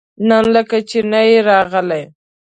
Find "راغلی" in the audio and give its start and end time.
1.49-2.03